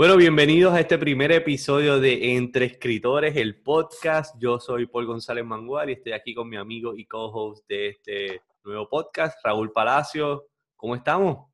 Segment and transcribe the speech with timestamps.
[0.00, 4.34] Bueno, bienvenidos a este primer episodio de Entre Escritores, el podcast.
[4.40, 8.40] Yo soy Paul González Mangual y estoy aquí con mi amigo y co-host de este
[8.64, 10.46] nuevo podcast, Raúl Palacio.
[10.74, 11.48] ¿Cómo estamos?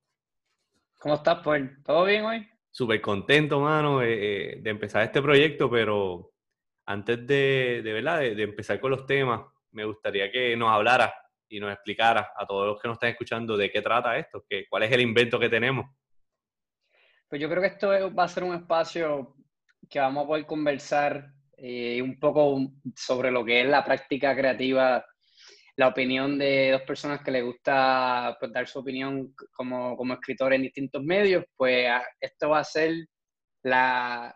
[1.00, 1.76] ¿Cómo estás, Paul?
[1.84, 2.48] ¿Todo bien hoy?
[2.70, 4.14] Súper contento, mano, eh,
[4.52, 6.30] eh, de empezar este proyecto, pero
[6.84, 9.40] antes de, de verdad, de, empezar con los temas,
[9.72, 11.12] me gustaría que nos hablara
[11.48, 14.68] y nos explicara a todos los que nos están escuchando de qué trata esto, que,
[14.68, 15.86] cuál es el invento que tenemos.
[17.28, 19.34] Pues yo creo que esto va a ser un espacio
[19.90, 25.04] que vamos a poder conversar eh, un poco sobre lo que es la práctica creativa,
[25.76, 30.52] la opinión de dos personas que les gusta pues, dar su opinión como, como escritor
[30.52, 31.88] en distintos medios, pues
[32.20, 32.94] esto va a ser
[33.64, 34.34] la,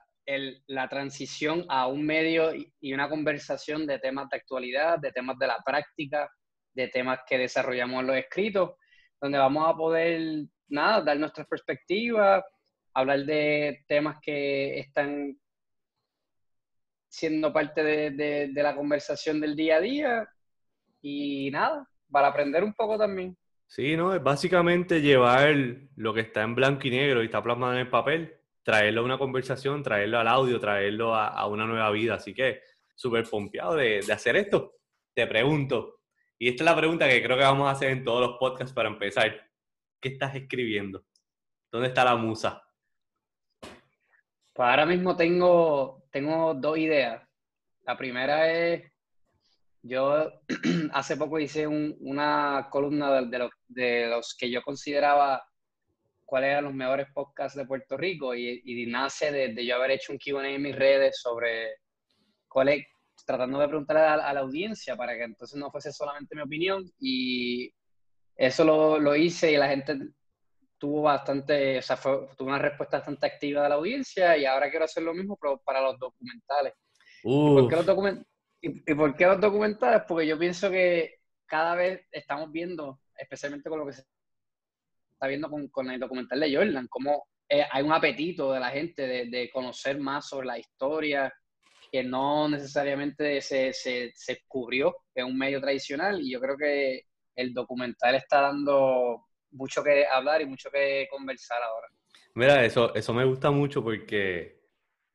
[0.67, 5.47] la transición a un medio y una conversación de temas de actualidad, de temas de
[5.47, 6.29] la práctica,
[6.75, 8.73] de temas que desarrollamos en los escritos,
[9.21, 12.43] donde vamos a poder, nada, dar nuestras perspectivas,
[13.01, 15.37] hablar de temas que están
[17.09, 20.29] siendo parte de, la conversación del día a día
[21.03, 23.37] y nada, para aprender un poco también.
[23.67, 24.15] Sí, ¿no?
[24.15, 25.55] Es básicamente llevar
[25.97, 29.05] lo que está en blanco y negro y está plasmado en el papel, traerlo a
[29.05, 32.15] una conversación, traerlo al audio, traerlo a, una nueva vida.
[32.15, 32.63] Así que
[32.95, 34.75] súper pompeado de, de hacer esto.
[35.15, 36.01] Te pregunto,
[36.39, 38.75] y esta es la pregunta que creo que vamos a hacer en todos los podcasts
[38.75, 39.49] para empezar.
[40.01, 41.05] ¿Qué estás escribiendo?
[41.71, 42.63] ¿Dónde está la musa?
[44.61, 47.27] Pues ahora mismo tengo, tengo dos ideas.
[47.87, 48.93] La primera es,
[49.81, 50.33] yo
[50.93, 55.43] hace poco hice una columna de, los, de, los, que yo consideraba
[56.27, 60.13] cuáles eran los mejores podcasts de Puerto Rico y, y nace de, yo haber hecho
[60.13, 61.77] un Q&A en mis redes sobre
[62.47, 62.85] cuál es,
[63.25, 67.73] tratando de preguntarle a, la audiencia para que entonces no fuese solamente mi opinión y
[68.37, 69.97] eso lo, lo hice y la gente
[70.81, 74.87] tuvo bastante, o sea, tuvo una respuesta bastante activa de la audiencia y ahora quiero
[74.87, 76.73] hacer lo mismo pero para los documentales.
[77.23, 78.19] ¿Y por, qué los
[78.63, 80.03] ¿Y, por qué los documentales?
[80.09, 84.05] Porque yo pienso que cada vez estamos viendo, especialmente con lo que se
[85.13, 88.71] está viendo con, con el documental de Jordan, como eh, hay un apetito de la
[88.71, 91.31] gente de, de, conocer más sobre la historia
[91.93, 97.03] que no necesariamente se, se, se cubrió en un medio tradicional y yo creo que
[97.37, 101.89] el documental está dando mucho que hablar y mucho que conversar ahora.
[102.35, 104.61] Mira, eso, eso me gusta mucho porque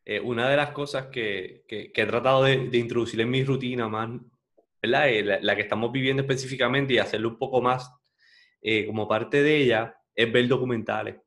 [0.04, 3.88] eh, una de las cosas que, que, he tratado de, de, introducir en mi rutina
[3.88, 4.10] más.
[4.86, 7.92] Eh, la, que estamos viviendo específicamente y hacerlo un poco más
[8.62, 11.18] eh, como parte de ella, es ver documentales.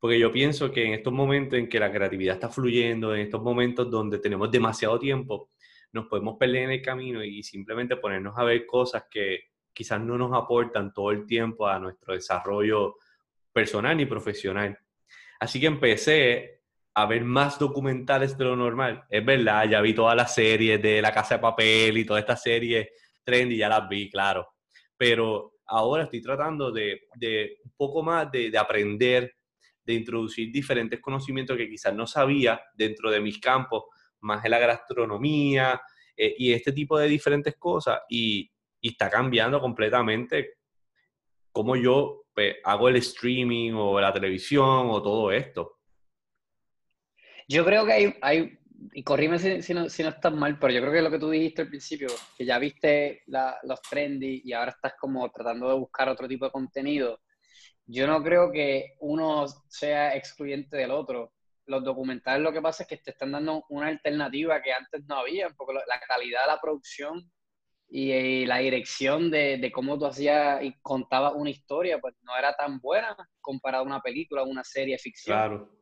[0.00, 3.42] Porque yo pienso que en estos momentos en que la creatividad está fluyendo, en estos
[3.42, 5.50] momentos donde tenemos demasiado tiempo,
[5.92, 10.18] nos podemos perder en el camino y simplemente ponernos a ver cosas que, quizás no
[10.18, 12.96] nos aportan todo el tiempo a nuestro desarrollo
[13.52, 14.78] personal y profesional.
[15.40, 16.62] Así que empecé
[16.94, 19.04] a ver más documentales de lo normal.
[19.08, 22.42] Es verdad, ya vi todas las series de La Casa de Papel y todas estas
[22.42, 22.88] series
[23.22, 24.46] trendy, ya las vi, claro.
[24.96, 27.02] Pero ahora estoy tratando de,
[27.64, 29.36] un poco más de, de, aprender,
[29.84, 33.84] de introducir diferentes conocimientos que quizás no sabía dentro de mis campos,
[34.20, 35.80] más en la gastronomía
[36.16, 38.00] eh, y este tipo de diferentes cosas.
[38.08, 40.58] Y, y está cambiando completamente
[41.52, 45.78] cómo yo pues, hago el streaming o la televisión o todo esto.
[47.48, 48.58] Yo creo que hay,
[48.92, 51.30] y corrime si, no, si no estás mal, pero yo creo que lo que tú
[51.30, 56.08] dijiste al principio, que ya viste los trendy y ahora estás como tratando de buscar
[56.08, 57.20] otro tipo de contenido,
[57.86, 61.32] yo no creo que uno sea excluyente del otro.
[61.66, 65.16] Los documentales lo que pasa es que te están dando una alternativa que antes no
[65.16, 67.30] había, porque la calidad de la producción
[67.90, 72.54] y, la dirección de, de, cómo tú hacías y contabas una historia, pues no era
[72.54, 75.36] tan buena comparada a una película, una serie ficción.
[75.36, 75.78] Claro.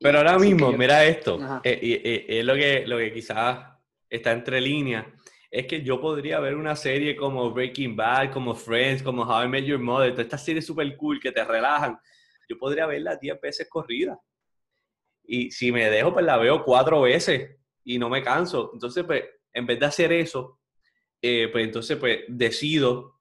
[0.00, 3.68] Pero ahora mismo, mira esto, eh, eh, es lo que, lo que quizás
[4.08, 5.06] está entre líneas,
[5.50, 9.48] es que yo podría ver una serie como Breaking Bad, como Friends, como How I
[9.48, 11.98] Met Your Mother, todas estas series súper cool que te relajan,
[12.48, 14.18] yo podría verla 10 veces corrida.
[15.22, 18.70] Y si me dejo, pues la veo cuatro veces y no me canso.
[18.72, 20.59] Entonces, pues, en vez de hacer eso,
[21.22, 23.20] eh, pues entonces pues decido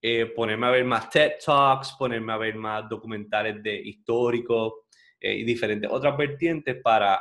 [0.00, 4.74] eh, ponerme a ver más TED Talks, ponerme a ver más documentales de históricos
[5.18, 7.20] eh, y diferentes otras vertientes para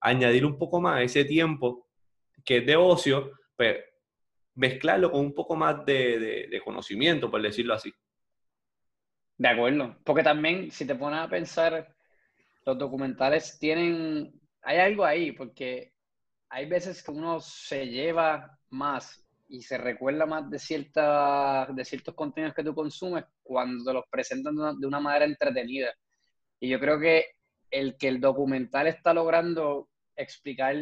[0.00, 1.88] añadir un poco más ese tiempo
[2.44, 3.78] que es de ocio, pues
[4.54, 7.92] mezclarlo con un poco más de, de conocimiento, por decirlo así.
[9.36, 11.94] De acuerdo, porque también si te pones a pensar,
[12.64, 14.32] los documentales tienen,
[14.62, 15.92] hay algo ahí, porque
[16.48, 22.14] hay veces que uno se lleva más y se recuerda más de, cierta, de ciertos
[22.14, 25.92] contenidos que tú consumes cuando te los presentan de una, manera entretenida.
[26.58, 27.26] Y yo creo que
[27.70, 30.74] el que el documental está logrando explicar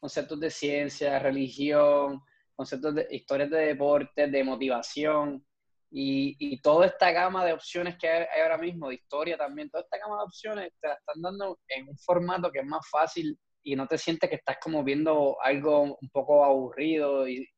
[0.00, 2.20] conceptos de ciencia, religión,
[2.54, 5.44] conceptos de historias de deporte, de motivación
[5.90, 9.84] y, y, toda esta gama de opciones que hay, ahora mismo, de historia también, toda
[9.84, 13.38] esta gama de opciones te la están dando en un formato que es más fácil
[13.62, 17.48] y no te sientes que estás como viendo algo un poco aburrido, y,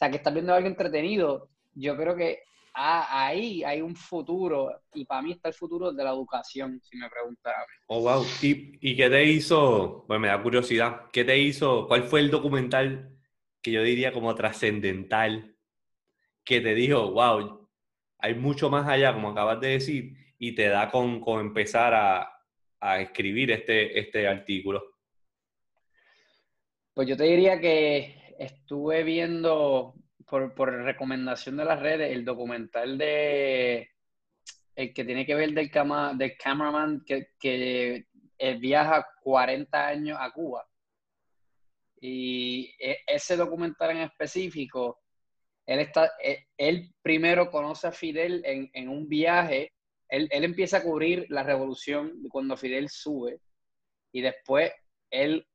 [0.00, 1.50] sea, que estás viendo algo entretenido.
[1.74, 2.42] Yo creo que
[2.74, 6.96] ah, ahí hay un futuro y para mí está el futuro de la educación, si
[6.96, 7.54] me preguntas.
[7.86, 8.24] Oh, wow.
[8.42, 10.04] ¿Y, ¿Y qué te hizo?
[10.08, 11.02] Bueno, me da curiosidad.
[11.12, 11.86] ¿Qué te hizo?
[11.86, 13.14] ¿Cuál fue el documental
[13.62, 15.54] que yo diría como trascendental
[16.44, 17.68] que te dijo, wow,
[18.18, 22.32] hay mucho más allá, como acabas de decir, y te da con, con empezar a,
[22.80, 24.82] a, escribir este, este artículo?
[26.94, 29.94] Pues yo te diría que estuve viendo
[30.26, 33.90] por, por recomendación de las redes el documental de
[34.74, 38.06] el que tiene que ver del, cama, del cameraman que, que
[38.38, 40.66] eh, viaja 40 años a Cuba.
[42.00, 45.00] Y e, ese documental en específico
[45.66, 49.74] él, está, e, él, primero conoce a Fidel en, en un viaje,
[50.08, 53.38] él, él, empieza a cubrir la revolución cuando Fidel sube
[54.12, 54.72] y después
[55.10, 55.46] él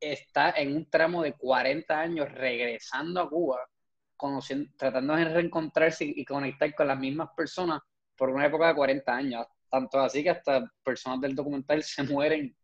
[0.00, 3.58] está en un tramo de 40 años regresando a Cuba,
[4.16, 7.80] conociendo, tratando de reencontrarse y conectar con las mismas personas
[8.16, 9.46] por una época de 40 años.
[9.70, 12.56] Tanto así que hasta personas del documental se mueren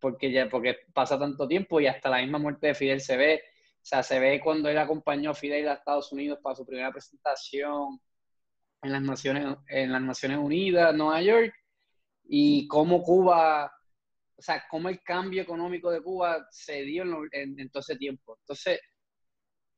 [0.00, 3.42] porque, ya, porque pasa tanto tiempo y hasta la misma muerte de Fidel se ve
[3.84, 6.90] o sea, se ve cuando él acompañó a Fidel a Estados Unidos para su primera
[6.90, 8.00] presentación
[8.80, 11.54] en las Naciones, en las Naciones Unidas, Nueva York,
[12.24, 13.70] y cómo Cuba,
[14.36, 18.36] o sea, cómo el cambio económico de Cuba se dio en, todo ese tiempo.
[18.40, 18.80] Entonces,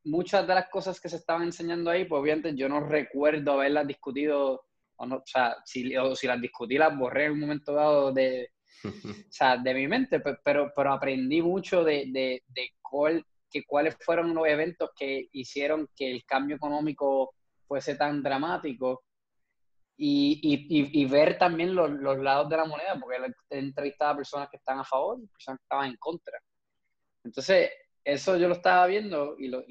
[0.05, 3.87] muchas de las cosas que se estaban enseñando ahí, pues obviamente yo no recuerdo haberlas
[3.87, 4.64] discutido,
[4.97, 8.50] o, no, o sea, si, si las discutí, las borré en un momento dado de,
[8.85, 13.97] o sea, de mi mente, pero, pero aprendí mucho de, de, de cuál, que cuáles
[14.00, 17.35] fueron los eventos que hicieron que el cambio económico
[17.67, 19.05] fuese tan dramático
[19.96, 24.16] y, y, y ver también los, los, lados de la moneda, porque él entrevistaba a
[24.16, 26.38] personas que están a favor y personas que estaban en contra.
[27.25, 27.70] Entonces,
[28.04, 29.64] eso yo lo estaba viendo y, lo,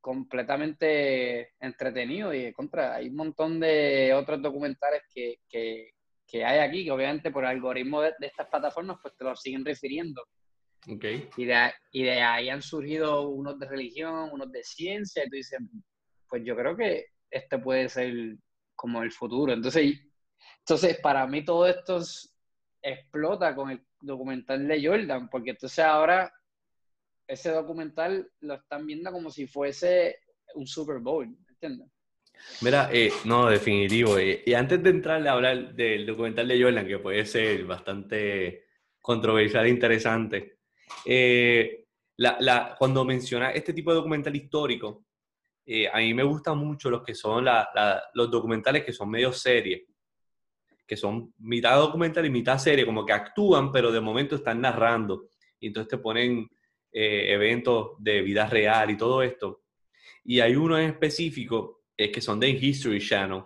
[0.00, 2.94] completamente entretenido y de contra.
[2.94, 5.90] Hay un montón de otros documentales que, que,
[6.26, 9.36] que hay aquí, que obviamente por el algoritmo de, de, estas plataformas, pues te lo
[9.36, 10.24] siguen refiriendo.
[10.88, 11.28] Okay.
[11.36, 15.36] Y, de, y de ahí han surgido unos de religión, unos de ciencia, y tú
[15.36, 15.58] dices,
[16.28, 18.36] pues yo creo que este puede ser
[18.76, 19.52] como el futuro.
[19.52, 19.98] Entonces,
[20.60, 22.00] entonces para mí todo esto
[22.82, 26.32] explota con el documental de Jordan, porque entonces ahora
[27.26, 30.20] ese documental lo están viendo como si fuese
[30.54, 31.88] un Super Bowl, ¿entiendes?
[32.60, 34.18] Mira, eh, no, definitivo.
[34.18, 38.66] Eh, y antes de entrar a hablar del documental de Jordan, que puede ser bastante
[39.00, 40.58] controversial e interesante,
[41.04, 41.86] eh,
[42.18, 45.05] la, la, cuando menciona este tipo de documental histórico,
[45.66, 47.68] eh, a mí me gustan mucho los que son la,
[48.14, 49.82] los documentales que son medio series,
[50.86, 55.28] que son mitad documental y mitad serie, como que actúan, pero de momento están narrando.
[55.58, 56.48] Y entonces te ponen
[56.92, 59.64] eh, eventos de vida real y todo esto.
[60.24, 63.42] Y hay uno en específico es que son de History Channel.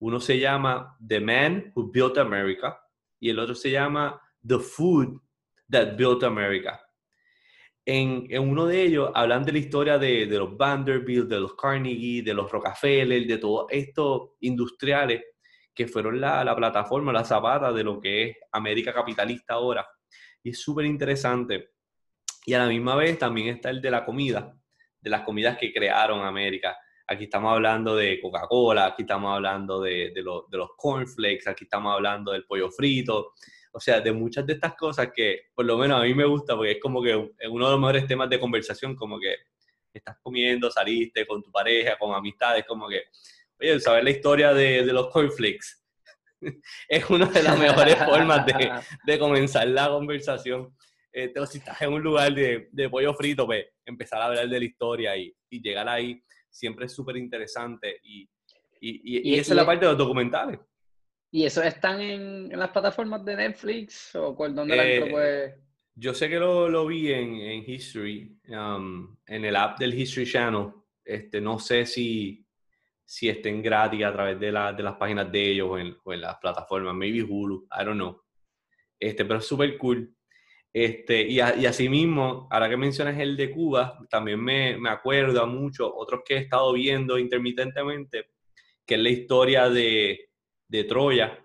[0.00, 2.80] Uno se llama The Man Who Built America
[3.20, 5.20] y el otro se llama The Food
[5.70, 6.80] That Built America.
[7.84, 12.34] En, uno de ellos hablan de la historia de, los Vanderbilt, de los Carnegie, de
[12.34, 15.22] los Rockefeller, de todos estos industriales
[15.74, 19.86] que fueron la, la plataforma, la zapata de lo que es América capitalista ahora.
[20.42, 21.70] Y es súper interesante.
[22.44, 24.54] Y a la misma vez también está el de la comida,
[25.00, 26.76] de las comidas que crearon América.
[27.06, 31.64] Aquí estamos hablando de Coca-Cola, aquí estamos hablando de, de, lo, de los cornflakes, aquí
[31.64, 33.32] estamos hablando del pollo frito,
[33.72, 36.54] o sea, de muchas de estas cosas que por lo menos a mí me gusta,
[36.54, 39.34] porque es como que uno de los mejores temas de conversación, como que
[39.92, 43.02] estás comiendo, saliste con tu pareja, con amistades, como que,
[43.60, 45.82] oye, saber la historia de, de los cornflakes
[46.88, 48.70] es una de las mejores formas de,
[49.04, 50.74] de, comenzar la conversación.
[51.12, 54.58] Eh, si estás en un lugar de, de, pollo frito, pues empezar a hablar de
[54.58, 58.00] la historia y, y llegar ahí siempre es súper interesante.
[58.02, 58.28] Y,
[58.80, 60.58] y, y, y, esa es la parte de los documentales.
[61.34, 65.54] ¿Y eso están en, en, las plataformas de Netflix o cuál, dónde eh, la puede...?
[65.94, 70.26] Yo sé que lo, lo vi en, en History, um, en el app del History
[70.26, 70.68] Channel.
[71.02, 72.46] Este, no sé si,
[73.02, 76.12] si estén gratis a través de, la, de las páginas de ellos o en, o
[76.12, 78.22] en, las plataformas, maybe Hulu, I don't know.
[79.00, 80.14] Este, pero es súper cool.
[80.70, 85.42] Este, y, a, y asimismo, ahora que mencionas el de Cuba, también me, me acuerdo
[85.42, 88.32] a mucho, otros que he estado viendo intermitentemente,
[88.84, 90.31] que es la historia de,
[90.72, 91.38] de Troya,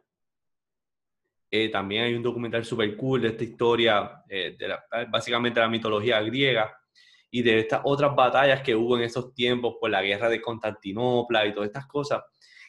[1.50, 4.75] Eh, también hay un documental super cool de esta historia, eh, de
[5.10, 6.77] básicamente la mitología griega
[7.31, 11.46] y de estas otras batallas que hubo en esos tiempos por la guerra de Constantinopla
[11.46, 12.22] y todas estas cosas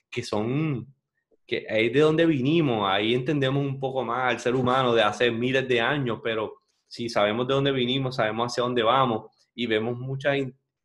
[0.08, 0.86] que son,
[1.44, 5.30] que ahí de donde vinimos, ahí entendemos un poco más al ser humano de hace
[5.30, 6.54] miles de años, pero
[6.86, 10.36] si sabemos de dónde vinimos, sabemos hacia dónde vamos y vemos muchas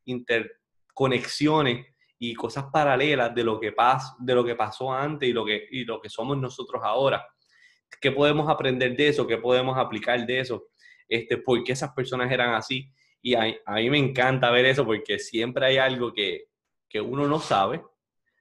[0.04, 5.44] interconexiones y cosas paralelas de lo que, pas, de lo que pasó antes y lo
[5.44, 7.26] que, y lo que somos nosotros ahora.
[8.00, 9.26] ¿Qué podemos aprender de eso?
[9.26, 10.68] ¿Qué podemos aplicar de eso?
[11.08, 12.90] Este, ¿Por qué esas personas eran así?
[13.20, 16.46] Y a, a mí me encanta ver eso porque siempre hay algo que,
[16.88, 17.82] que uno no sabe,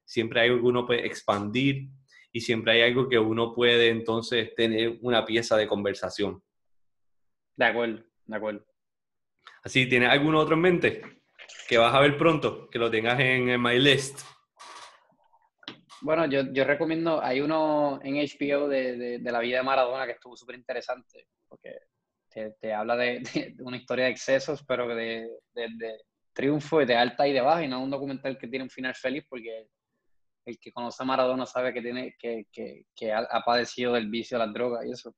[0.05, 1.89] siempre hay algo que uno puede expandir
[2.31, 6.43] y siempre hay algo que uno puede entonces tener una pieza de conversación.
[7.55, 8.65] De acuerdo, de acuerdo.
[9.63, 11.22] Así, ¿tienes algún otro en mente
[11.67, 14.19] que vas a ver pronto, que lo tengas en, en My List?
[16.01, 20.11] Bueno, yo, yo, recomiendo, hay uno en HBO de, de, la vida de Maradona que
[20.11, 21.77] estuvo súper interesante, porque
[22.29, 23.23] te, te habla de,
[23.59, 25.29] una historia de excesos, pero de,
[26.33, 28.93] triunfo y de alta y de baja, y no un documental que tiene un final
[28.95, 29.67] feliz, porque
[30.45, 34.37] el que conoce a Maradona sabe que, tiene, que, que, que ha, padecido del vicio
[34.37, 35.15] de las drogas y eso.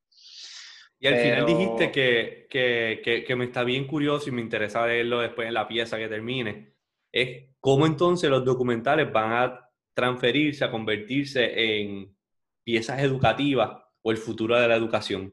[1.05, 5.19] Y al final dijiste que, que, que, me está bien curioso y me interesa verlo
[5.19, 6.73] después en la pieza que termine.
[7.11, 12.17] Es cómo entonces los documentales van a transferirse, a convertirse en
[12.63, 15.31] piezas educativas o el futuro de la educación.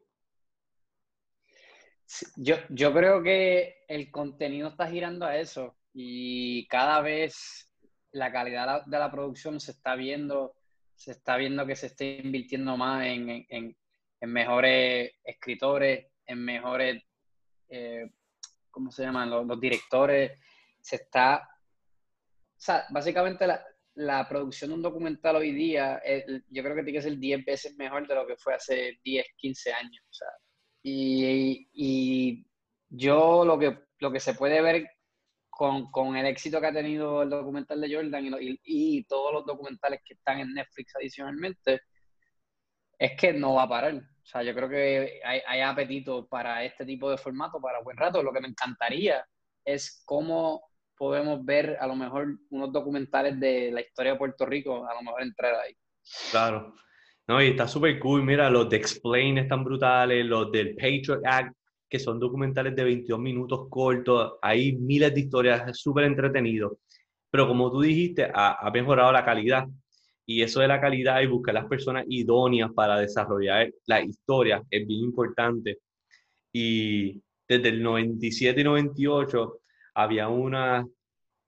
[2.37, 7.73] Yo, yo creo que el contenido está girando a eso y cada vez
[8.11, 10.55] la calidad de la producción se está viendo,
[10.97, 13.75] se está viendo que se está invirtiendo más en, en,
[14.23, 17.03] en mejores escritores, en mejores,
[17.69, 18.09] eh,
[18.71, 19.29] ¿cómo se llaman?
[19.29, 20.39] Los, directores.
[20.81, 23.61] Se está, o sea, básicamente la,
[23.95, 26.01] la, producción de un documental hoy día,
[26.49, 29.27] yo creo que tiene que ser 10 veces mejor de lo que fue hace 10,
[29.37, 30.05] 15 años.
[30.09, 30.29] O sea,
[30.85, 32.47] y, y,
[32.89, 34.89] yo lo que, lo que se puede ver
[35.51, 39.47] con, con, el éxito que ha tenido el documental de Jordan y, y, todos los
[39.47, 41.81] documentales que están en Netflix adicionalmente,
[43.05, 43.95] es que no va a parar.
[43.95, 48.23] O sea, yo creo que hay, apetito para este tipo de formato para buen rato.
[48.23, 49.25] Lo que me encantaría
[49.65, 50.63] es cómo
[50.97, 55.03] podemos ver a lo mejor unos documentales de la historia de Puerto Rico, a lo
[55.03, 55.75] mejor entrar ahí.
[56.31, 56.75] Claro.
[57.27, 58.23] No, y está súper cool.
[58.23, 61.57] Mira, los de Explain están brutales, los del Patriot Act
[61.93, 66.79] que son documentales de 22 minutos cortos, hay miles de historias, es súper entretenido.
[67.31, 69.67] Pero como tú dijiste, ha, mejorado la calidad.
[70.27, 74.87] Y eso de la calidad y buscar las personas idóneas para desarrollar la historia es
[74.87, 75.79] bien importante.
[76.53, 79.61] Y desde el 97 y 98
[79.95, 80.87] había una,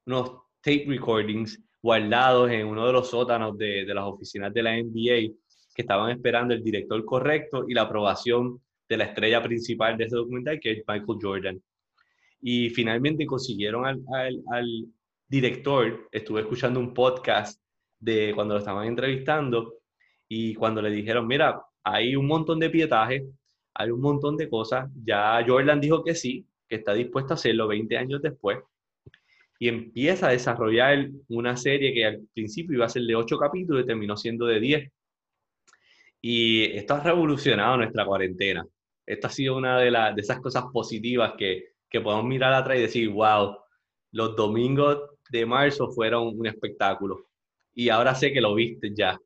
[0.06, 4.76] unos tape recordings guardados en uno de los sótanos de, de las oficinas de la
[4.76, 5.34] NBA
[5.74, 10.16] que estaban esperando el director correcto y la aprobación de la estrella principal de ese
[10.16, 11.62] documental, que es Michael Jordan.
[12.40, 14.02] Y finalmente consiguieron al,
[14.52, 14.86] al,
[15.26, 17.60] director, estuve escuchando un podcast
[17.98, 19.74] de cuando lo estaban entrevistando
[20.28, 23.26] y cuando le dijeron, mira, hay un montón de pietaje,
[23.74, 27.68] hay un montón de cosas, ya Jordan dijo que sí, que está dispuesto a hacerlo
[27.68, 28.58] 20 años después,
[29.58, 33.84] y empieza a desarrollar una serie que al principio iba a ser de 8 capítulos
[33.84, 34.92] y terminó siendo de 10.
[36.20, 38.66] Y esto ha revolucionado nuestra cuarentena
[39.06, 42.82] esta ha sido una de, de esas cosas positivas que, que podemos mirar atrás y
[42.82, 43.56] decir, wow,
[44.12, 47.26] los domingos de marzo fueron un espectáculo.
[47.74, 49.18] Y ahora sé que lo viste ya.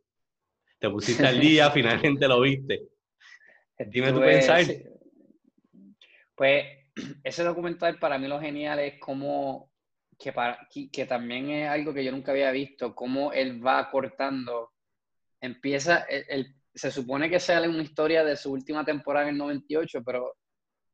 [0.78, 2.88] Te pusiste al día, finalmente lo viste.
[3.78, 4.64] Dime tu pensar.
[6.34, 6.64] Pues
[7.24, 9.70] ese documental para mí lo genial es como
[10.18, 14.72] que, para, que también es algo que yo nunca había visto, cómo él va cortando,
[15.40, 20.02] empieza, el, se supone que sale una historia de su última temporada en el 98,
[20.04, 20.36] pero,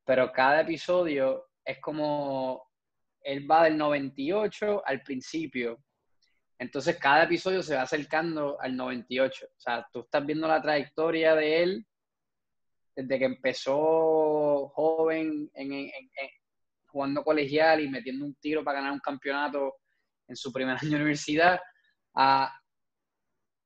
[0.04, 2.70] pero cada episodio es como
[3.22, 5.78] él va del 98 al principio.
[6.58, 9.46] Entonces cada episodio se va acercando al 98.
[9.46, 11.86] O sea, tú estás viendo la trayectoria de él
[12.96, 15.90] desde que empezó joven en,
[16.86, 19.76] jugando colegial y metiendo un tiro para ganar un campeonato
[20.28, 21.60] en su primer año de universidad,
[22.14, 22.56] a,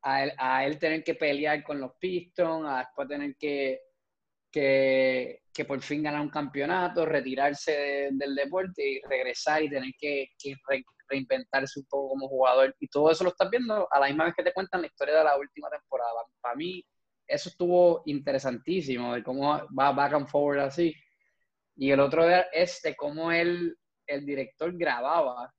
[0.00, 3.80] a él, tener que pelear con los Pistons, a después tener que,
[4.50, 10.30] que, que por fin ganar un campeonato, retirarse del deporte y regresar y tener que,
[11.08, 12.74] reinventarse un poco como jugador.
[12.80, 15.18] Y todo eso lo estás viendo a la misma vez que te cuentan la historia
[15.18, 16.12] de la última temporada.
[16.40, 16.84] Para mí,
[17.26, 20.94] eso estuvo interesantísimo, de cómo va back and forward así.
[21.76, 25.52] Y el otro es de cómo él, el director grababa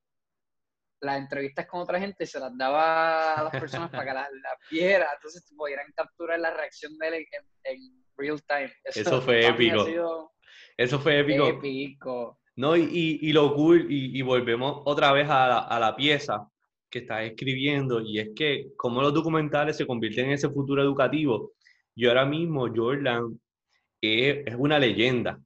[1.02, 4.28] las entrevistas con otra gente se las daba a las personas para que las,
[4.70, 7.28] viera, entonces pudieran capturar la reacción de él
[7.64, 8.74] en, real time.
[8.84, 10.34] Eso, fue épico.
[10.76, 11.48] Eso fue épico.
[11.48, 12.39] Épico.
[12.60, 16.46] No, y, y, lo cool, y, volvemos otra vez a la, a la pieza
[16.90, 21.54] que estás escribiendo, y es que como los documentales se convierten en ese futuro educativo.
[21.96, 23.40] Y ahora mismo Jordan
[24.02, 25.40] es, es una leyenda.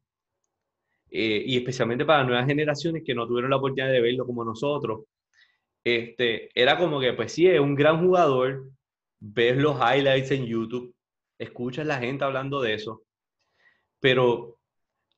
[1.11, 5.05] Eh, y especialmente para nuevas generaciones que no tuvieron la oportunidad de verlo como nosotros,
[5.83, 8.71] este, era como que, pues sí, es un gran jugador,
[9.19, 10.95] ves los highlights en YouTube,
[11.37, 13.03] escuchas la gente hablando de eso,
[13.99, 14.57] pero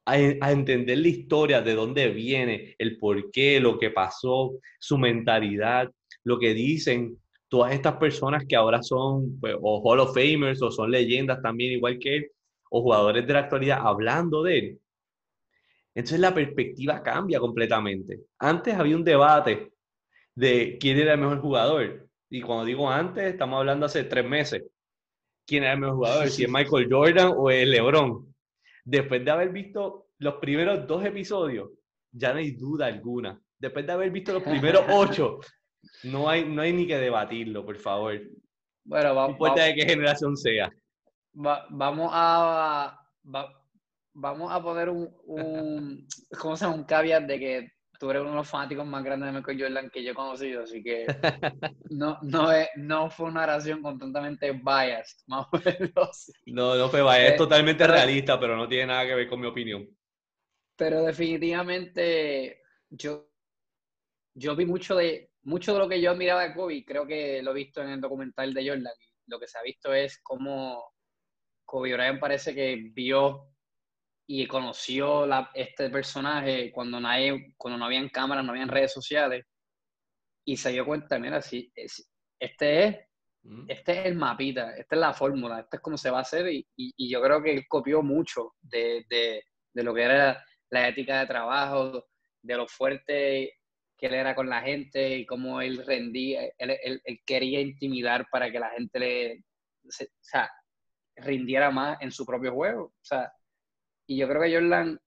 [0.05, 5.91] a, entender la historia, de dónde viene, el por qué, lo que pasó, su mentalidad,
[6.23, 10.71] lo que dicen todas estas personas que ahora son pues, o Hall of Famers o
[10.71, 12.31] son leyendas también igual que él,
[12.69, 14.79] o jugadores de la actualidad hablando de él.
[15.95, 18.19] Entonces la perspectiva cambia completamente.
[18.37, 19.71] Antes había un debate
[20.35, 22.09] de quién era el mejor jugador.
[22.29, 24.63] Y cuando digo antes, estamos hablando hace tres meses.
[25.47, 26.29] ¿Quién era el mejor jugador?
[26.29, 28.34] Si es Michael Jordan o es LeBron.
[28.85, 31.71] Después de haber visto los primeros dos episodios,
[32.11, 33.41] ya no hay duda alguna.
[33.57, 35.39] Después de haber visto los primeros ocho,
[36.03, 38.21] no hay, no hay ni que debatirlo, por favor.
[38.83, 39.29] Bueno, vamos.
[39.29, 40.69] No importa de qué generación sea.
[41.33, 42.97] vamos a.
[44.13, 46.07] vamos a poner un, un,
[46.39, 46.77] ¿cómo se llama?
[46.77, 49.89] Un caveat de que tú eres uno de los fanáticos más grandes de Michael Jordan
[49.89, 51.05] que yo he conocido, así que
[51.89, 56.31] no, no, es, no fue una oración completamente biased, más o menos.
[56.45, 59.47] No, no fue biased, es totalmente realista, pero no tiene nada que ver con mi
[59.47, 59.87] opinión.
[60.75, 63.29] Pero definitivamente yo,
[64.33, 67.51] yo vi mucho de, mucho de lo que yo admiraba de Kobe, creo que lo
[67.51, 68.93] he visto en el documental de Jordan.
[69.27, 70.93] Lo que se ha visto es cómo
[71.65, 73.54] Kobe Bryant parece que vio
[74.27, 79.45] y conoció la, este personaje cuando, nadie, cuando no habían cámaras, no habían redes sociales,
[80.45, 81.71] y se dio cuenta, mira, si,
[82.39, 82.97] este es
[83.43, 83.65] mm.
[83.67, 86.47] este es el mapita, esta es la fórmula, esta es cómo se va a hacer
[86.51, 90.87] y, y, yo creo que él copió mucho de, de, de, lo que era la
[90.87, 92.05] ética de trabajo,
[92.41, 93.53] de lo fuerte
[93.97, 98.51] que él era con la gente y cómo él rendía, él, él, quería intimidar para
[98.51, 99.43] que la gente le,
[99.83, 100.49] o sea,
[101.15, 102.85] rindiera más en su propio juego.
[102.85, 103.31] O sea,
[104.07, 104.99] y yo creo que Jordan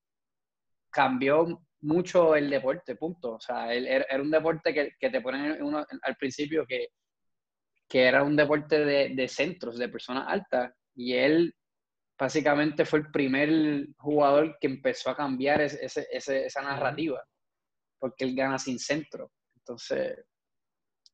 [0.91, 3.35] cambió mucho el deporte, punto.
[3.35, 6.89] O sea, él, era un deporte que, que te ponen uno, al principio que,
[7.89, 10.73] que era un deporte de, de, centros, de personas altas.
[10.95, 11.55] Y él
[12.19, 17.23] básicamente fue el primer jugador que empezó a cambiar ese, ese, esa narrativa,
[17.99, 19.31] porque él gana sin centro.
[19.57, 20.19] Entonces,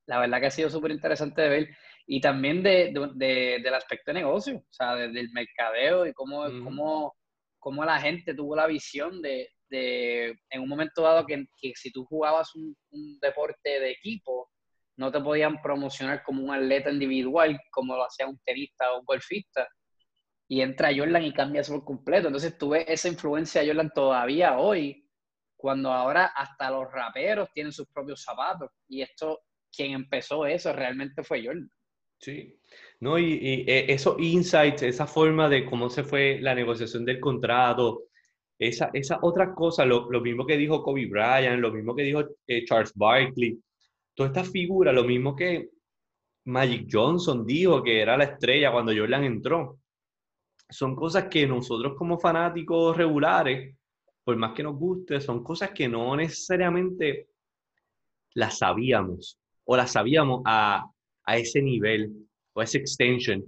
[0.07, 1.69] la verdad que ha sido súper interesante de ver.
[2.07, 7.15] Y también de, de, del aspecto de negocio, o sea, del mercadeo y cómo, cómo
[7.65, 11.91] cómo la gente tuvo la visión de, de en un momento dado que, que si
[11.91, 12.77] tú jugabas un,
[13.23, 14.51] deporte de equipo,
[14.99, 19.07] no te podían promocionar como un atleta individual, como lo hacía un tenista o un
[19.07, 19.67] golfista.
[20.47, 22.27] Y entra Jordan y cambia eso por completo.
[22.29, 25.09] Entonces tuve esa influencia de Jordan todavía hoy,
[25.57, 28.71] cuando ahora hasta los raperos tienen sus propios zapatos.
[28.89, 29.41] Y esto,
[29.75, 31.71] quien empezó eso realmente fue Jordan.
[32.19, 32.61] Sí,
[33.05, 33.35] no, y,
[33.69, 38.05] eh, esos insights, esa forma de cómo se fue la negociación del contrato,
[38.59, 42.23] esa, esa otra cosa, lo, lo, mismo que dijo Kobe Bryant, lo mismo que dijo
[42.47, 43.61] eh, Charles Barkley,
[44.15, 45.69] toda esta figura, lo mismo que
[46.47, 49.79] Magic Johnson dijo que era la estrella cuando Jordan entró.
[50.71, 53.77] Son cosas que nosotros como fanáticos regulares,
[54.25, 57.29] por más que nos guste, son cosas que no necesariamente
[58.33, 60.87] las sabíamos o las sabíamos a,
[61.25, 63.45] a ese nivel o ese extension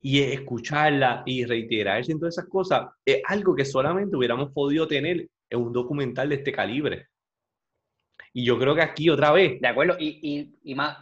[0.00, 5.28] y escucharla y reiterarse en todas esas cosas es algo que solamente hubiéramos podido tener
[5.50, 7.06] en un documental de este calibre.
[8.32, 9.60] Y yo creo que aquí otra vez.
[9.60, 10.98] De acuerdo, y, y, más.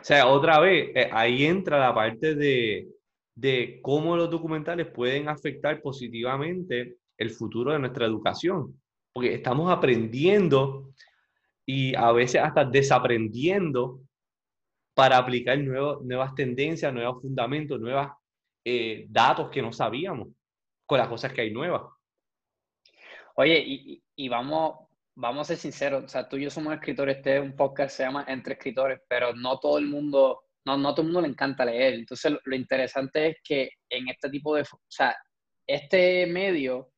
[0.00, 2.88] O sea, otra vez, eh, ahí entra la parte de,
[3.34, 8.80] de cómo los documentales pueden afectar positivamente el futuro de nuestra educación.
[9.12, 10.92] Porque estamos aprendiendo
[11.68, 14.00] y a veces hasta desaprendiendo
[14.94, 18.08] para aplicar nuevas tendencias, nuevos fundamentos, nuevos
[18.64, 20.28] eh, datos que no sabíamos
[20.86, 21.82] con las cosas que hay nuevas.
[23.36, 27.18] Oye, y, y, vamos, vamos a ser sinceros, o sea, tú y yo somos escritores,
[27.18, 30.94] este es un podcast se llama Entre Escritores, pero no todo el mundo, no, no
[30.94, 31.94] todo el mundo le encanta leer.
[31.94, 35.14] Entonces, lo, lo interesante es que en este tipo de, o sea,
[35.66, 36.92] este medio,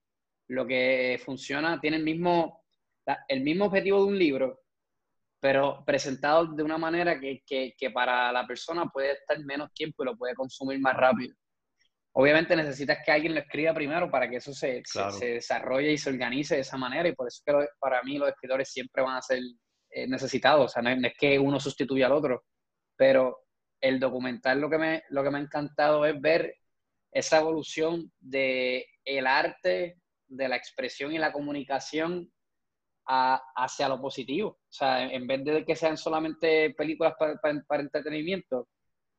[0.49, 2.60] lo que funciona, tiene el mismo
[3.29, 4.61] el mismo objetivo de un libro,
[5.41, 10.03] pero presentado de una manera que, que, que, para la persona puede estar menos tiempo
[10.03, 11.35] y lo puede consumir más rápido.
[12.13, 16.11] Obviamente necesitas que alguien lo escriba primero para que eso se, se, desarrolle y se
[16.11, 19.23] organice de esa manera y por eso que para mí los escritores siempre van a
[19.23, 19.41] ser
[19.91, 20.65] eh, necesitados.
[20.65, 22.45] O sea, no, es que uno sustituya al otro,
[22.97, 23.39] pero
[23.81, 26.55] el documental lo que me, lo que me ha encantado es ver
[27.13, 29.97] esa evolución de el arte,
[30.29, 32.31] de la expresión y la comunicación
[33.11, 34.51] hacia lo positivo.
[34.51, 38.69] O sea, en vez de que sean solamente películas para, entretenimiento,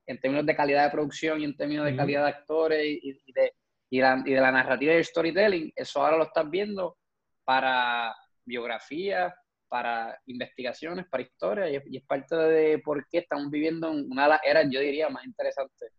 [0.08, 3.54] en términos de calidad de producción y en términos de calidad de actores y, de,
[3.90, 6.98] y, de la narrativa y el storytelling, eso ahora lo estás viendo
[7.44, 9.34] para biografía,
[9.68, 14.42] para investigaciones, para historia, y, es parte de por qué estamos viviendo una de las
[14.44, 15.92] eras, yo diría, más interesantes.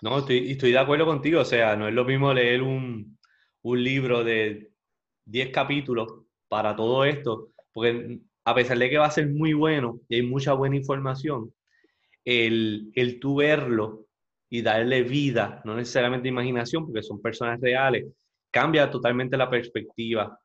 [0.00, 3.18] No, estoy, estoy de acuerdo contigo, o sea, no es lo mismo leer un,
[3.62, 4.70] un libro de
[5.26, 10.00] 10 capítulos para todo esto, porque a pesar de que va a ser muy bueno
[10.08, 11.52] y hay mucha buena información,
[12.24, 14.06] el, el tú verlo
[14.48, 18.06] y darle vida, no necesariamente imaginación, porque son personas reales,
[18.50, 20.38] cambia totalmente la perspectiva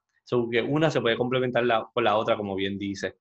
[0.52, 3.16] que una se puede complementar la, con la otra, como bien dice.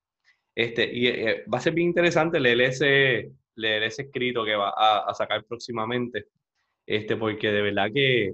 [0.55, 4.73] Este, y eh, va a ser bien interesante leer ese, leer ese escrito que va
[4.75, 6.25] a, sacar próximamente,
[6.85, 8.33] este, porque de verdad que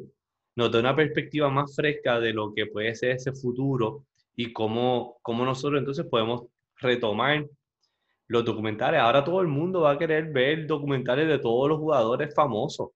[0.55, 4.05] nos da una perspectiva más fresca de lo que puede ser ese futuro
[4.37, 6.43] y cómo, cómo nosotros entonces podemos
[6.77, 7.45] retomar
[8.27, 9.01] los documentales.
[9.01, 12.89] Ahora todo el mundo va a querer ver documentales de todos los jugadores famosos.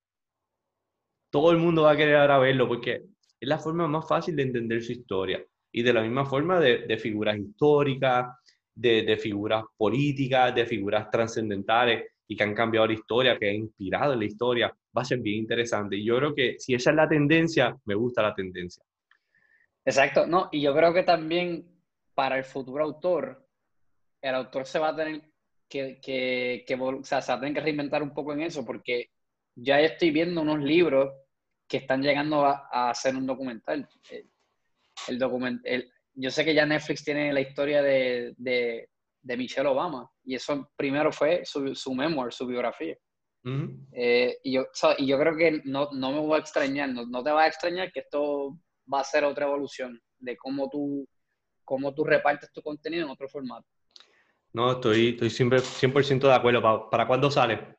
[1.31, 3.03] Todo el mundo va a querer ahora verlo porque
[3.39, 6.97] es la forma más fácil de entender su historia y de la misma forma de,
[6.97, 8.27] figuras históricas,
[8.75, 14.15] de, figuras políticas, de figuras trascendentales y que han cambiado la historia, que han inspirado
[14.15, 15.95] la historia, va a ser bien interesante.
[15.95, 18.83] Y yo creo que si esa es la tendencia, me gusta la tendencia.
[19.85, 21.67] Exacto, no, y yo creo que también
[22.13, 23.47] para el futuro autor,
[24.21, 25.21] el autor se va a tener
[25.67, 28.65] que, que, que o sea, se va a tener que reinventar un poco en eso,
[28.65, 29.09] porque
[29.55, 31.13] ya estoy viendo unos libros
[31.67, 33.87] que están llegando a, a hacer un documental.
[35.07, 38.89] El documental, yo sé que ya Netflix tiene la historia de, de,
[39.21, 42.95] de Michelle Obama y eso primero fue su, su memoir, su biografía.
[43.93, 44.65] Eh, y, yo,
[44.99, 47.47] y yo creo que no, no me voy a extrañar, no, no, te va a
[47.47, 48.57] extrañar que esto
[48.91, 51.07] va a ser otra evolución de cómo tú,
[51.63, 53.67] cómo tú repartes tu contenido en otro formato.
[54.53, 56.61] No, estoy, estoy siempre 100% de acuerdo.
[56.61, 57.77] ¿Para, ¿Para cuándo sale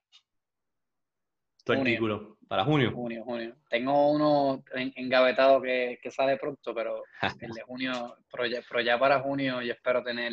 [1.65, 2.39] tu artículo?
[2.49, 2.93] Para junio.
[2.93, 3.57] Junio, junio.
[3.69, 7.03] Tengo uno engavetado que, que sale pronto, pero
[7.41, 10.33] el de junio, pero ya, para junio yo espero tener,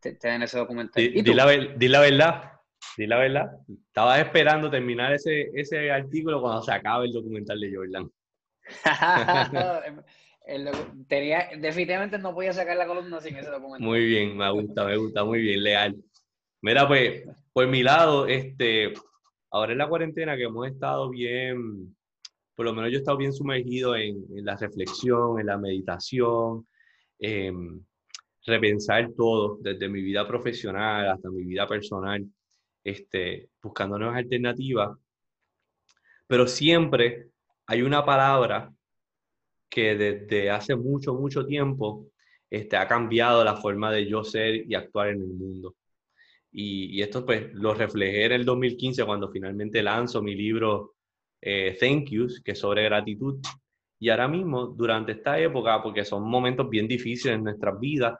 [0.00, 0.92] tener ese documento.
[0.98, 1.88] Di, la, verdad, di
[3.06, 3.50] la verdad.
[3.68, 8.10] Estaba esperando terminar ese, ese artículo cuando se acabe el documental de Jordan.
[11.08, 13.84] tenía, definitivamente no podía sacar la columna sin ese documento.
[13.86, 15.96] Muy bien, me gusta, me gusta, muy bien, legal.
[16.62, 18.92] Mira, pues, por mi lado, este,
[19.50, 21.94] ahora en la cuarentena que hemos estado bien,
[22.54, 26.66] por lo menos yo he estado bien sumergido en, la reflexión, en la meditación,
[27.18, 27.86] en
[28.44, 32.26] repensar todo, desde mi vida profesional hasta mi vida personal,
[32.82, 34.98] este, buscando nuevas alternativas.
[36.26, 37.28] Pero siempre
[37.68, 38.72] hay una palabra
[39.68, 42.06] que desde hace mucho, mucho tiempo
[42.48, 45.76] este, ha cambiado la forma de yo ser y actuar en el mundo.
[46.50, 50.94] Y, esto pues lo reflejé en el 2015 cuando finalmente lanzo mi libro
[51.42, 53.38] eh, Thank Yous, que es sobre gratitud.
[53.98, 58.18] Y ahora mismo, durante esta época, porque son momentos bien difíciles en nuestras vidas,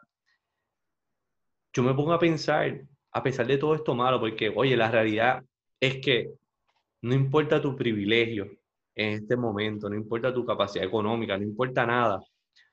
[1.72, 2.82] yo me pongo a pensar,
[3.12, 5.42] a pesar de todo esto malo, porque, oye, la realidad
[5.80, 6.32] es que
[7.00, 8.58] no importa tu privilegio
[8.98, 12.20] en este momento, no importa tu capacidad económica, no importa nada,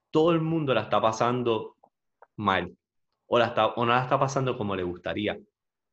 [0.09, 1.77] todo el mundo la está pasando
[2.37, 2.75] mal
[3.27, 5.37] o, la está, o no la está pasando como le gustaría.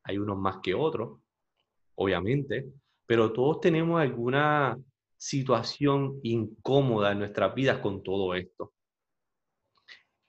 [0.05, 1.21] Hay unos más que otros,
[1.97, 2.66] obviamente,
[3.05, 4.79] pero todos tenemos alguna
[5.18, 8.73] situación incómoda en nuestras vidas con todo esto.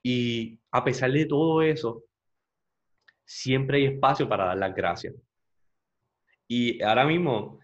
[0.04, 2.04] Y a pesar de todo eso,
[3.24, 5.16] siempre hay espacio para dar las gracias.
[6.46, 7.60] Y ahora mismo,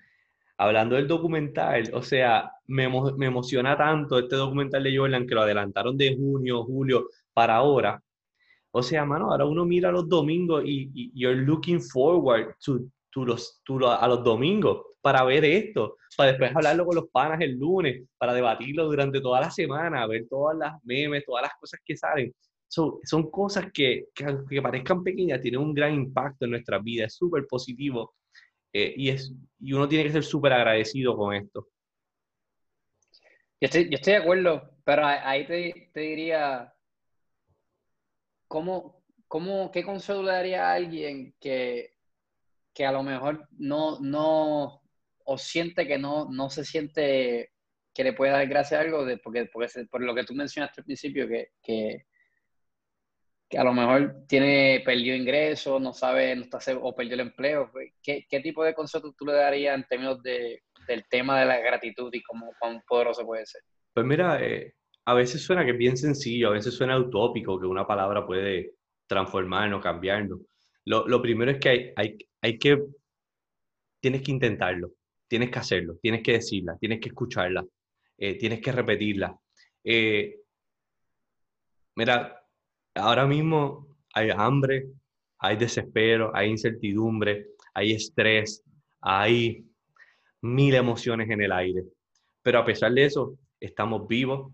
[0.59, 5.41] hablando del documental, o sea, me, me, emociona tanto este documental de Jordan que lo
[5.41, 8.01] adelantaron de junio, julio para ahora,
[8.71, 12.81] o sea, mano, ahora uno mira los domingos y, y you're looking forward to,
[13.25, 18.03] los, a los domingos para ver esto, para después hablarlo con los panas el lunes,
[18.17, 22.33] para debatirlo durante toda la semana, ver todas las memes, todas las cosas que salen.
[22.67, 27.47] son cosas que, que, parezcan pequeñas, tienen un gran impacto en nuestra vida, es súper
[27.47, 28.13] positivo
[28.73, 31.67] eh, y, es, y uno tiene que ser súper agradecido con esto.
[33.61, 36.73] Yo estoy, yo estoy de acuerdo, pero ahí te, te diría,
[38.47, 41.95] ¿cómo, cómo, ¿qué consejo le daría a alguien que,
[42.73, 44.81] que a lo mejor no, no,
[45.25, 47.51] o siente que no, no se siente
[47.93, 50.81] que le puede dar gracias a algo, de, porque, porque por lo que tú mencionaste
[50.81, 52.05] al principio, que, que,
[53.49, 57.69] que a lo mejor tiene, perdió ingresos, no sabe, no está o perdió el empleo.
[57.71, 61.47] Pues, ¿Qué, ¿Qué, tipo de consejo tú le darías en términos de, del tema de
[61.47, 63.61] la gratitud y cómo cuán poderoso puede ser?
[63.91, 67.65] Pues mira, eh, a veces suena que es bien sencillo, a veces suena utópico que
[67.65, 68.75] una palabra puede
[69.07, 70.41] transformarnos, cambiarnos.
[70.85, 72.83] Lo, lo primero es que hay, hay, hay que,
[73.99, 74.91] tienes que intentarlo,
[75.27, 77.65] tienes que hacerlo, tienes que decirla, tienes que escucharla,
[78.15, 79.35] eh, tienes que repetirla.
[79.83, 80.35] Eh,
[81.95, 82.38] mira,
[82.95, 84.87] ahora mismo hay hambre,
[85.39, 88.63] hay desespero, hay incertidumbre, hay estrés,
[89.01, 89.65] hay
[90.41, 91.83] mil emociones en el aire.
[92.41, 94.51] Pero a pesar de eso, estamos vivos,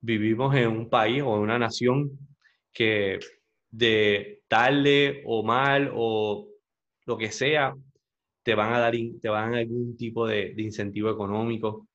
[0.00, 2.18] vivimos en un país o en una nación
[2.72, 3.18] que
[3.70, 6.48] de tarde o mal o
[7.06, 7.74] lo que sea,
[8.42, 11.88] te van a dar, te van algún tipo de, de incentivo económico.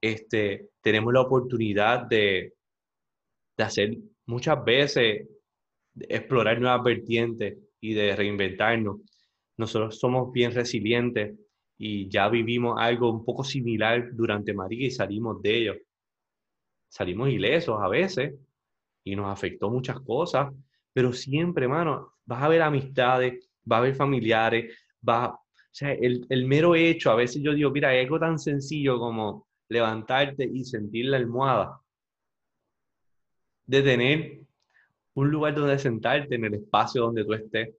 [0.00, 2.54] Este, tenemos la oportunidad de,
[3.56, 5.28] de hacer muchas veces,
[6.08, 9.00] explorar nuevas vertientes y de reinventarnos.
[9.56, 11.38] Nosotros somos bien resilientes
[11.76, 15.74] y ya vivimos algo un poco similar durante María y salimos de ello.
[16.88, 18.34] Salimos ilesos a veces
[19.04, 20.52] y nos afectó muchas cosas,
[20.92, 26.26] pero siempre, hermano, vas a ver amistades, vas a ver familiares, va, o sea, el,
[26.28, 31.06] el mero hecho, a veces yo digo, mira, algo tan sencillo como levantarte y sentir
[31.06, 31.80] la almohada,
[33.66, 34.40] de tener
[35.18, 37.74] un lugar donde sentarte en el espacio donde tú estés,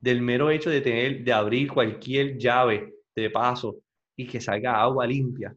[0.00, 3.76] del mero hecho de tener, de abrir cualquier llave de paso
[4.16, 5.54] y que salga agua limpia,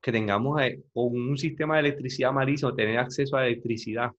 [0.00, 4.10] que tengamos eh, un sistema de electricidad malísimo, tener acceso a electricidad.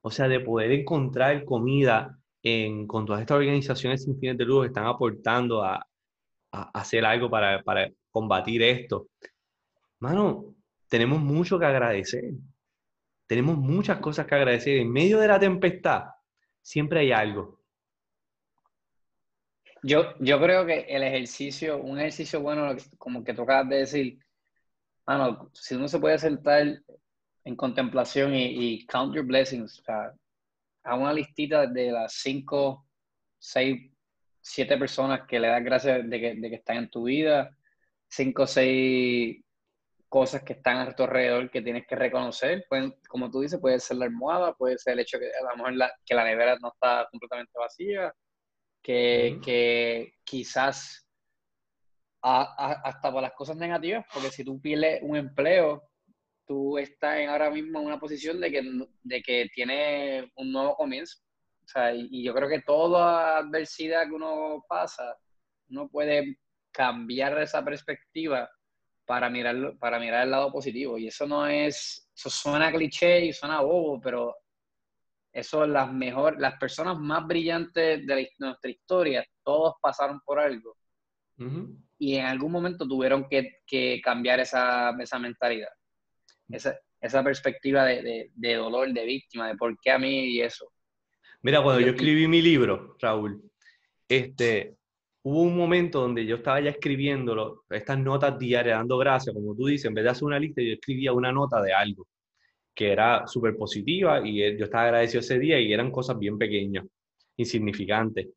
[0.00, 4.62] O sea, de poder encontrar comida en, con todas estas organizaciones sin fines de lucro
[4.62, 5.84] que están aportando a,
[6.52, 9.08] a, hacer algo para, para combatir esto.
[10.00, 10.54] Mano,
[10.88, 12.32] tenemos mucho que agradecer.
[13.32, 14.76] Tenemos muchas cosas que agradecer.
[14.76, 16.04] En medio de la tempestad,
[16.60, 17.62] siempre hay algo.
[19.82, 24.18] Yo, yo creo que el ejercicio, un ejercicio bueno, como que tocas de decir,
[25.06, 26.78] mano, si uno se puede sentar
[27.44, 29.92] en contemplación y, count your blessings, o
[30.84, 32.86] a una listita de las cinco,
[33.38, 33.90] seis,
[34.42, 37.56] siete personas que le das gracias de que, de que están en tu vida,
[38.10, 39.42] cinco o seis
[40.12, 42.66] cosas que están a tu alrededor que tienes que reconocer.
[42.68, 45.56] Pueden, como tú dices, puede ser la almohada, puede ser el hecho que a lo
[45.56, 48.12] mejor la, que la nevera no está completamente vacía,
[48.82, 51.08] que, que quizás
[52.20, 55.82] hasta por las cosas negativas, porque si tú pierdes un empleo,
[56.46, 58.62] tú estás en ahora mismo en una posición de que,
[59.02, 61.20] de que tienes un nuevo comienzo.
[61.64, 65.16] O sea, y, y yo creo que toda adversidad que uno pasa,
[65.70, 66.36] uno puede
[66.70, 68.46] cambiar esa perspectiva
[69.06, 70.98] para mirar, para mirar el lado positivo.
[70.98, 74.34] Y eso no es, eso suena cliché y suena bobo, pero
[75.32, 80.76] eso las mejor, las personas más brillantes de, nuestra historia, todos pasaron por algo.
[81.98, 85.70] Y en algún momento tuvieron que, que cambiar esa, esa mentalidad,
[86.48, 90.40] esa, esa perspectiva de, de, de, dolor, de víctima, de por qué a mí y
[90.40, 90.70] eso.
[91.40, 93.42] Mira, cuando yo escribí mi libro, Raúl,
[94.08, 94.76] este,
[95.22, 99.66] hubo un momento donde yo estaba ya escribiéndolo, estas notas diarias, dando gracias, como tú
[99.66, 102.06] dices, en vez de hacer una lista, yo escribía una nota de algo
[102.74, 106.86] que era súper positiva y yo estaba agradecido ese día y eran cosas bien pequeñas,
[107.36, 108.28] insignificantes.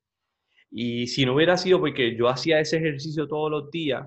[0.70, 4.06] Y si no hubiera sido porque yo hacía ese ejercicio todos los días,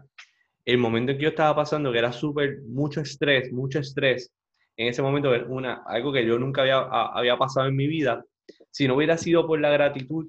[0.67, 4.31] el momento en que yo estaba pasando, que era súper, mucho estrés, mucho estrés,
[4.77, 8.23] en ese momento, una, algo que yo nunca había, había pasado en mi vida,
[8.71, 10.29] si no hubiera sido por la gratitud,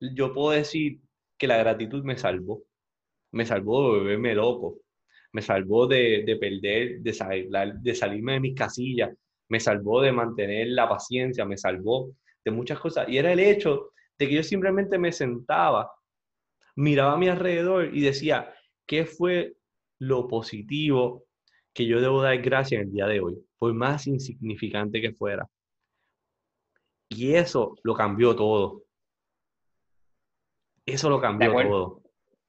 [0.00, 1.00] yo puedo decir
[1.42, 2.62] que la gratitud me salvó.
[3.32, 4.78] Me salvó de beberme loco.
[5.32, 9.10] Me salvó de, de perder, de, de salirme de mis casillas.
[9.48, 11.44] Me salvó de mantener la paciencia.
[11.44, 13.08] Me salvó de muchas cosas.
[13.08, 15.90] Y era el hecho de que yo simplemente me sentaba,
[16.76, 18.54] miraba a mi alrededor y decía,
[18.86, 19.56] ¿qué fue
[19.98, 21.24] lo positivo
[21.74, 23.36] que yo debo dar gracias en el día de hoy?
[23.58, 25.44] Por más insignificante que fuera.
[27.08, 28.84] Y eso lo cambió todo.
[30.86, 32.02] Eso lo cambió todo.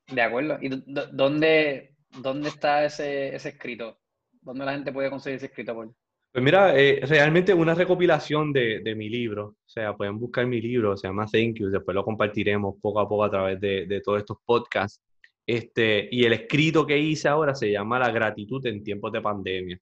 [0.07, 0.57] De acuerdo.
[0.61, 3.99] ¿Y dónde, dónde está ese, ese escrito?
[4.41, 5.75] ¿Dónde la gente puede conseguir ese escrito?
[5.75, 9.45] Pues mira, eh, realmente una recopilación de, de, mi libro.
[9.45, 13.07] O sea, pueden buscar mi libro, se llama Thank You, después lo compartiremos poco a
[13.07, 15.01] poco a través de, de todos estos podcasts.
[15.45, 19.79] Este, y el escrito que hice ahora se llama La gratitud en tiempos de pandemia.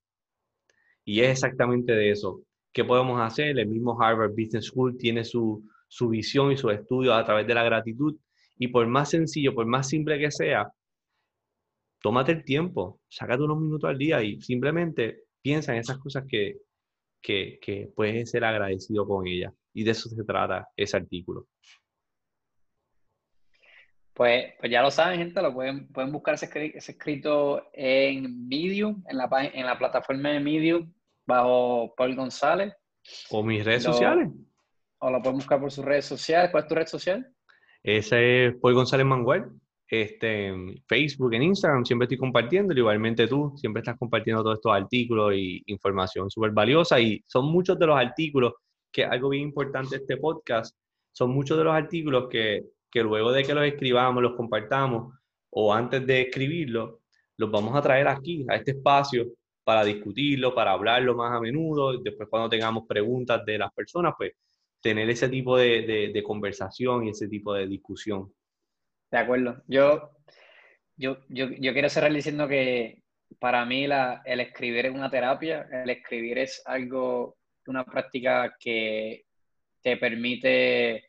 [1.05, 2.41] Y es exactamente de eso.
[2.73, 3.57] ¿Qué podemos hacer?
[3.57, 7.53] El mismo Harvard Business School tiene su, su visión y su estudio a través de
[7.53, 8.15] la gratitud
[8.57, 10.71] y por más sencillo, por más simple que sea,
[12.01, 16.57] tómate el tiempo, sácate unos minutos al día y simplemente piensa en esas cosas que,
[17.21, 19.53] que, que puedes ser agradecido con ella.
[19.73, 21.47] Y de eso se trata ese artículo.
[24.13, 29.17] Pues, pues ya lo saben, gente, lo pueden, pueden buscar ese, escrito en Medium, en
[29.17, 30.93] la, en la plataforma de Medium,
[31.25, 32.73] bajo Paul González.
[33.29, 34.29] O mis redes sociales.
[34.99, 36.51] O lo pueden buscar por sus redes sociales.
[36.51, 37.33] ¿Cuál es tu red social?
[37.83, 39.45] Ese es Paul González Manuel.
[39.87, 40.53] Este,
[40.87, 45.61] Facebook, en Instagram, siempre estoy compartiendo, igualmente tú siempre estás compartiendo todos estos artículos y
[45.65, 46.99] información súper valiosa.
[46.99, 48.53] Y son muchos de los artículos,
[48.91, 50.77] que algo bien importante de este podcast,
[51.11, 55.13] son muchos de los artículos que que luego de que los escribamos, los compartamos
[55.51, 57.01] o antes de escribirlo,
[57.37, 59.27] los vamos a traer aquí, a este espacio,
[59.63, 61.97] para discutirlo, para hablarlo más a menudo.
[61.97, 64.33] Después cuando tengamos preguntas de las personas, pues
[64.81, 68.33] tener ese tipo de, conversación y ese tipo de discusión.
[69.11, 69.61] De acuerdo.
[69.67, 70.11] Yo,
[70.95, 73.03] yo, yo, yo quiero cerrar diciendo que
[73.39, 79.25] para mí la, el escribir es una terapia, el escribir es algo, una práctica que
[79.81, 81.05] te permite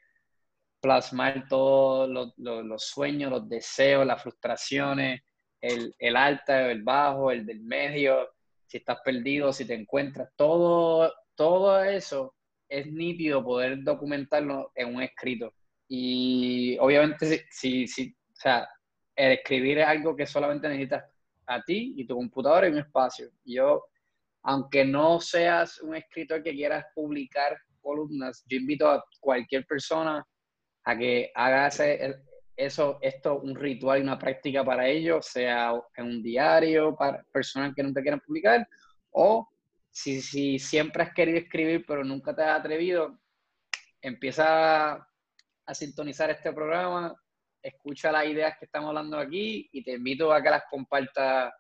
[0.81, 5.23] plasmar todos los, sueños, los deseos, las frustraciones,
[5.61, 8.29] el, el alta, el bajo, el del medio,
[8.67, 12.35] si estás perdido, si te encuentras, todo, todo eso
[12.73, 15.53] es nítido poder documentarlo en un escrito.
[15.89, 18.67] Y obviamente, si, si, o sea,
[19.15, 21.05] el escribir es algo que solamente necesitas
[21.47, 23.29] a ti y tu computadora y un espacio.
[23.45, 23.85] Yo,
[24.45, 30.27] aunque no seas un escritor que quieras publicar columnas, yo invito a cualquier persona
[30.85, 31.69] a que haga
[32.57, 37.75] eso, esto un ritual y una práctica para ellos, sea en un diario para personas
[37.75, 38.67] que no te quieran publicar,
[39.11, 39.47] o
[39.93, 43.19] si, si siempre has querido escribir pero nunca te has atrevido,
[44.01, 47.15] empieza a sintonizar este programa,
[47.63, 51.53] escucha las ideas que estamos hablando aquí y te invito a que las compartas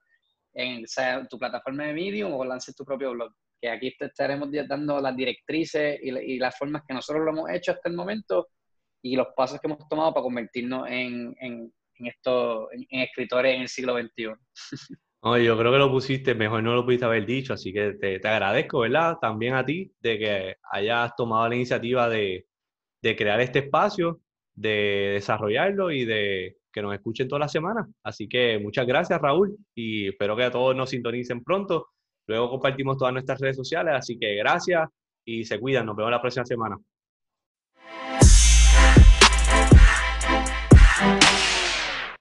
[0.54, 0.84] en,
[1.28, 3.32] tu plataforma de Medium o lances tu propio blog.
[3.60, 7.50] Que aquí te estaremos dando las directrices y, y las formas que nosotros lo hemos
[7.50, 8.48] hecho hasta el momento
[9.02, 13.62] y los pasos que hemos tomado para convertirnos en, en, en, esto, en, escritores en
[13.62, 14.32] el siglo XXI.
[15.24, 18.18] Oye, yo creo que lo pusiste, mejor no lo pudiste haber dicho, así que te,
[18.18, 19.18] te, agradezco, ¿verdad?
[19.20, 22.46] También a ti de que hayas tomado la iniciativa de,
[23.00, 24.20] de crear este espacio,
[24.54, 27.88] de desarrollarlo y de que nos escuchen toda la semana.
[28.02, 31.90] Así que muchas gracias, Raúl, y espero que a todos nos sintonicen pronto.
[32.26, 34.88] Luego compartimos todas nuestras redes sociales, así que gracias
[35.24, 35.86] y se cuidan.
[35.86, 36.76] Nos vemos la próxima semana.